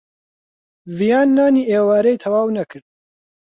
[0.97, 2.85] ڤیان نانی ئێوارەی تەواو نەکرد.